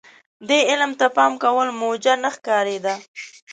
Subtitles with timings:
[0.47, 2.95] دې علم ته پام کول موجه نه ښکارېده.